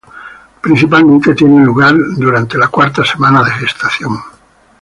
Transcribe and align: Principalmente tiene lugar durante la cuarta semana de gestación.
Principalmente 0.63 1.35
tiene 1.35 1.63
lugar 1.63 1.93
durante 2.17 2.57
la 2.57 2.69
cuarta 2.69 3.05
semana 3.05 3.43
de 3.43 3.51
gestación. 3.51 4.17